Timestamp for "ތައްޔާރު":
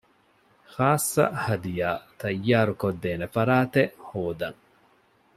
2.19-2.73